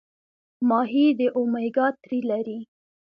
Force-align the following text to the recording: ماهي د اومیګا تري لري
ماهي 0.69 1.05
د 1.19 1.21
اومیګا 1.37 1.87
تري 2.01 2.19
لري 2.29 2.59